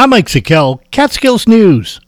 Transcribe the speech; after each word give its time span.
I'm 0.00 0.10
Mike 0.10 0.28
Sikel, 0.28 0.78
Catskills 0.92 1.48
News. 1.48 2.00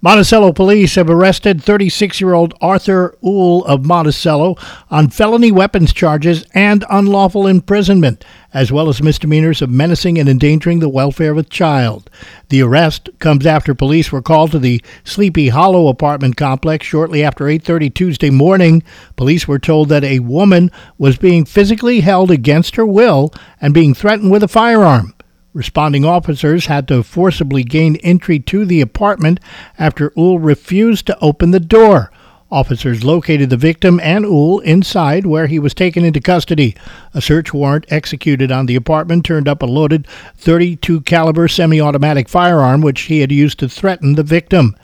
Monticello 0.00 0.50
police 0.50 0.94
have 0.94 1.10
arrested 1.10 1.62
36 1.62 2.18
year 2.18 2.32
old 2.32 2.54
Arthur 2.62 3.18
Uhl 3.22 3.66
of 3.66 3.84
Monticello 3.84 4.56
on 4.90 5.10
felony 5.10 5.52
weapons 5.52 5.92
charges 5.92 6.46
and 6.54 6.86
unlawful 6.88 7.46
imprisonment, 7.46 8.24
as 8.54 8.72
well 8.72 8.88
as 8.88 9.02
misdemeanors 9.02 9.60
of 9.60 9.68
menacing 9.68 10.18
and 10.18 10.26
endangering 10.26 10.78
the 10.78 10.88
welfare 10.88 11.32
of 11.32 11.36
a 11.36 11.42
child. 11.42 12.08
The 12.48 12.62
arrest 12.62 13.10
comes 13.18 13.44
after 13.44 13.74
police 13.74 14.10
were 14.10 14.22
called 14.22 14.52
to 14.52 14.58
the 14.58 14.80
Sleepy 15.04 15.50
Hollow 15.50 15.88
apartment 15.88 16.38
complex 16.38 16.86
shortly 16.86 17.22
after 17.22 17.46
8:30 17.46 17.90
Tuesday 17.90 18.30
morning. 18.30 18.82
Police 19.16 19.46
were 19.46 19.58
told 19.58 19.90
that 19.90 20.02
a 20.02 20.20
woman 20.20 20.70
was 20.96 21.18
being 21.18 21.44
physically 21.44 22.00
held 22.00 22.30
against 22.30 22.76
her 22.76 22.86
will 22.86 23.34
and 23.60 23.74
being 23.74 23.92
threatened 23.92 24.30
with 24.30 24.42
a 24.42 24.48
firearm. 24.48 25.12
Responding 25.54 26.04
officers 26.04 26.66
had 26.66 26.88
to 26.88 27.04
forcibly 27.04 27.62
gain 27.62 27.94
entry 28.02 28.40
to 28.40 28.64
the 28.64 28.80
apartment 28.80 29.38
after 29.78 30.10
Uhl 30.10 30.44
refused 30.44 31.06
to 31.06 31.18
open 31.20 31.52
the 31.52 31.60
door. 31.60 32.10
Officers 32.50 33.04
located 33.04 33.50
the 33.50 33.56
victim 33.56 34.00
and 34.02 34.24
Uhl 34.24 34.60
inside 34.64 35.26
where 35.26 35.46
he 35.46 35.60
was 35.60 35.72
taken 35.72 36.04
into 36.04 36.20
custody. 36.20 36.74
A 37.14 37.20
search 37.20 37.54
warrant 37.54 37.86
executed 37.88 38.50
on 38.50 38.66
the 38.66 38.74
apartment 38.74 39.24
turned 39.24 39.46
up 39.46 39.62
a 39.62 39.66
loaded 39.66 40.08
32 40.36 41.02
caliber 41.02 41.46
semi-automatic 41.46 42.28
firearm 42.28 42.80
which 42.80 43.02
he 43.02 43.20
had 43.20 43.30
used 43.30 43.60
to 43.60 43.68
threaten 43.68 44.16
the 44.16 44.24
victim. 44.24 44.74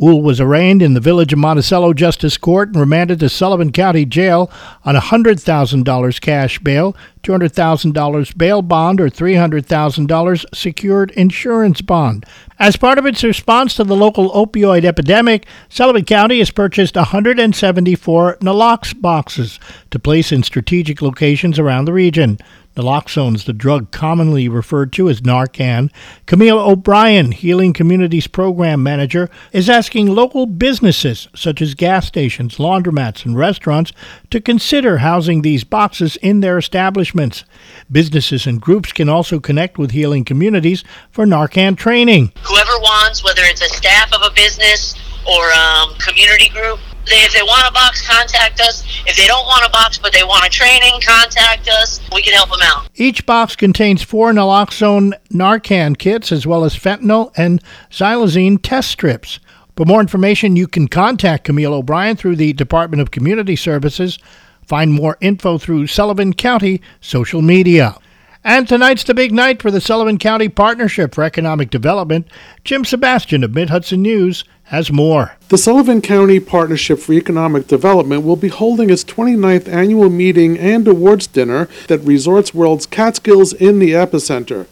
Uhl 0.00 0.22
was 0.22 0.40
arraigned 0.40 0.80
in 0.80 0.94
the 0.94 1.00
Village 1.00 1.32
of 1.32 1.40
Monticello 1.40 1.92
Justice 1.92 2.36
Court 2.36 2.68
and 2.68 2.76
remanded 2.76 3.18
to 3.20 3.28
Sullivan 3.28 3.72
County 3.72 4.04
Jail 4.04 4.50
on 4.84 4.94
a 4.94 5.00
$100,000 5.00 6.20
cash 6.20 6.58
bail, 6.60 6.96
$200,000 7.24 8.38
bail 8.38 8.62
bond, 8.62 9.00
or 9.00 9.08
$300,000 9.08 10.44
secured 10.54 11.10
insurance 11.12 11.80
bond. 11.80 12.24
As 12.60 12.76
part 12.76 12.98
of 12.98 13.06
its 13.06 13.24
response 13.24 13.74
to 13.74 13.84
the 13.84 13.96
local 13.96 14.30
opioid 14.30 14.84
epidemic, 14.84 15.46
Sullivan 15.68 16.04
County 16.04 16.38
has 16.38 16.50
purchased 16.50 16.94
174 16.94 18.36
Nalox 18.36 19.00
boxes 19.00 19.58
to 19.90 19.98
place 19.98 20.30
in 20.30 20.44
strategic 20.44 21.02
locations 21.02 21.58
around 21.58 21.86
the 21.86 21.92
region. 21.92 22.38
Naloxone 22.78 23.34
is 23.34 23.44
the 23.44 23.52
drug 23.52 23.90
commonly 23.90 24.48
referred 24.48 24.92
to 24.92 25.08
as 25.08 25.20
Narcan. 25.22 25.90
Camille 26.26 26.60
O'Brien, 26.60 27.32
Healing 27.32 27.72
Communities 27.72 28.28
Program 28.28 28.82
Manager, 28.84 29.28
is 29.52 29.68
asking 29.68 30.06
local 30.06 30.46
businesses 30.46 31.26
such 31.34 31.60
as 31.60 31.74
gas 31.74 32.06
stations, 32.06 32.58
laundromats, 32.58 33.24
and 33.24 33.36
restaurants 33.36 33.92
to 34.30 34.40
consider 34.40 34.98
housing 34.98 35.42
these 35.42 35.64
boxes 35.64 36.16
in 36.18 36.38
their 36.38 36.56
establishments. 36.56 37.44
Businesses 37.90 38.46
and 38.46 38.60
groups 38.60 38.92
can 38.92 39.08
also 39.08 39.40
connect 39.40 39.76
with 39.76 39.90
Healing 39.90 40.24
Communities 40.24 40.84
for 41.10 41.26
Narcan 41.26 41.76
training. 41.76 42.32
Whoever 42.44 42.78
wants, 42.78 43.24
whether 43.24 43.42
it's 43.42 43.62
a 43.62 43.68
staff 43.68 44.12
of 44.12 44.22
a 44.22 44.32
business 44.34 44.94
or 45.26 45.50
um, 45.50 45.94
community 45.96 46.48
group, 46.50 46.78
they, 47.08 47.22
if 47.24 47.32
they 47.32 47.42
want 47.42 47.68
a 47.68 47.72
box, 47.72 48.06
contact 48.06 48.60
us. 48.60 48.84
If 49.06 49.16
they 49.16 49.26
don't 49.26 49.44
want 49.46 49.66
a 49.66 49.70
box 49.70 49.98
but 49.98 50.12
they 50.12 50.22
want 50.22 50.46
a 50.46 50.50
training, 50.50 51.00
contact 51.04 51.68
us. 51.68 52.00
We 52.12 52.22
can 52.22 52.34
help 52.34 52.50
them 52.50 52.60
out. 52.62 52.88
Each 52.94 53.24
box 53.24 53.56
contains 53.56 54.02
four 54.02 54.32
naloxone 54.32 55.12
Narcan 55.32 55.96
kits 55.96 56.32
as 56.32 56.46
well 56.46 56.64
as 56.64 56.74
fentanyl 56.74 57.32
and 57.36 57.62
xylazine 57.90 58.58
test 58.62 58.90
strips. 58.90 59.40
For 59.76 59.84
more 59.84 60.00
information, 60.00 60.56
you 60.56 60.66
can 60.66 60.88
contact 60.88 61.44
Camille 61.44 61.72
O'Brien 61.72 62.16
through 62.16 62.36
the 62.36 62.52
Department 62.52 63.00
of 63.00 63.12
Community 63.12 63.54
Services. 63.54 64.18
Find 64.66 64.92
more 64.92 65.16
info 65.20 65.56
through 65.56 65.86
Sullivan 65.86 66.32
County 66.32 66.82
social 67.00 67.42
media. 67.42 67.96
And 68.44 68.68
tonight's 68.68 69.04
the 69.04 69.14
big 69.14 69.32
night 69.32 69.60
for 69.60 69.70
the 69.70 69.80
Sullivan 69.80 70.16
County 70.16 70.48
Partnership 70.48 71.14
for 71.14 71.24
Economic 71.24 71.70
Development. 71.70 72.26
Jim 72.64 72.84
Sebastian 72.84 73.42
of 73.42 73.54
Mid 73.54 73.68
Hudson 73.68 74.00
News 74.02 74.44
has 74.64 74.92
more. 74.92 75.36
The 75.48 75.58
Sullivan 75.58 76.00
County 76.00 76.38
Partnership 76.38 77.00
for 77.00 77.14
Economic 77.14 77.66
Development 77.66 78.22
will 78.22 78.36
be 78.36 78.48
holding 78.48 78.90
its 78.90 79.02
29th 79.02 79.66
annual 79.66 80.08
meeting 80.08 80.56
and 80.56 80.86
awards 80.86 81.26
dinner 81.26 81.68
at 81.90 82.00
Resorts 82.00 82.54
World's 82.54 82.86
Catskills 82.86 83.52
in 83.52 83.80
the 83.80 83.92
Epicenter. 83.92 84.66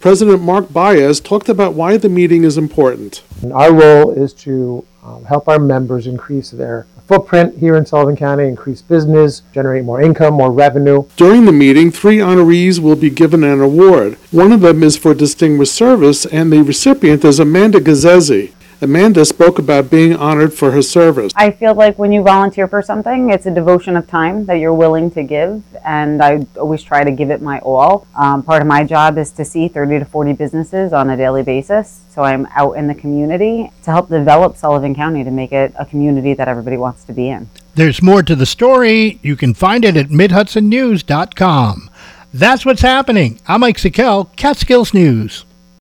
President 0.00 0.42
Mark 0.42 0.72
Baez 0.72 1.20
talked 1.20 1.48
about 1.48 1.74
why 1.74 1.96
the 1.96 2.08
meeting 2.08 2.42
is 2.42 2.58
important. 2.58 3.22
Our 3.52 3.72
role 3.72 4.10
is 4.10 4.32
to 4.34 4.84
um, 5.04 5.24
help 5.26 5.48
our 5.48 5.60
members 5.60 6.08
increase 6.08 6.50
their 6.50 6.86
footprint 7.06 7.58
here 7.58 7.76
in 7.76 7.86
Sullivan 7.86 8.16
County, 8.16 8.44
increase 8.46 8.82
business, 8.82 9.42
generate 9.52 9.84
more 9.84 10.00
income, 10.00 10.34
more 10.34 10.52
revenue. 10.52 11.04
During 11.16 11.44
the 11.44 11.52
meeting, 11.52 11.90
three 11.90 12.18
honorees 12.18 12.78
will 12.78 12.96
be 12.96 13.10
given 13.10 13.44
an 13.44 13.60
award. 13.60 14.14
One 14.30 14.52
of 14.52 14.60
them 14.60 14.82
is 14.82 14.96
for 14.96 15.14
distinguished 15.14 15.74
service, 15.74 16.26
and 16.26 16.52
the 16.52 16.62
recipient 16.62 17.24
is 17.24 17.38
Amanda 17.38 17.80
Gazezi. 17.80 18.52
Amanda 18.82 19.24
spoke 19.24 19.60
about 19.60 19.90
being 19.90 20.16
honored 20.16 20.52
for 20.52 20.72
her 20.72 20.82
service. 20.82 21.32
I 21.36 21.52
feel 21.52 21.72
like 21.72 22.00
when 22.00 22.10
you 22.10 22.20
volunteer 22.20 22.66
for 22.66 22.82
something, 22.82 23.30
it's 23.30 23.46
a 23.46 23.50
devotion 23.54 23.96
of 23.96 24.08
time 24.08 24.44
that 24.46 24.54
you're 24.54 24.74
willing 24.74 25.08
to 25.12 25.22
give, 25.22 25.62
and 25.84 26.20
I 26.20 26.44
always 26.58 26.82
try 26.82 27.04
to 27.04 27.12
give 27.12 27.30
it 27.30 27.40
my 27.40 27.60
all. 27.60 28.08
Um, 28.16 28.42
part 28.42 28.60
of 28.60 28.66
my 28.66 28.82
job 28.82 29.18
is 29.18 29.30
to 29.32 29.44
see 29.44 29.68
30 29.68 30.00
to 30.00 30.04
40 30.04 30.32
businesses 30.32 30.92
on 30.92 31.10
a 31.10 31.16
daily 31.16 31.44
basis, 31.44 32.00
so 32.10 32.22
I'm 32.22 32.48
out 32.56 32.72
in 32.72 32.88
the 32.88 32.94
community 32.96 33.70
to 33.84 33.92
help 33.92 34.08
develop 34.08 34.56
Sullivan 34.56 34.96
County 34.96 35.22
to 35.22 35.30
make 35.30 35.52
it 35.52 35.72
a 35.78 35.86
community 35.86 36.34
that 36.34 36.48
everybody 36.48 36.76
wants 36.76 37.04
to 37.04 37.12
be 37.12 37.28
in. 37.28 37.48
There's 37.76 38.02
more 38.02 38.24
to 38.24 38.34
the 38.34 38.46
story. 38.46 39.20
You 39.22 39.36
can 39.36 39.54
find 39.54 39.84
it 39.84 39.96
at 39.96 40.08
midhudsonnews.com. 40.08 41.88
That's 42.34 42.66
what's 42.66 42.82
happening. 42.82 43.38
I'm 43.46 43.60
Mike 43.60 43.76
Sikel, 43.76 44.34
Catskills 44.34 44.92
News. 44.92 45.44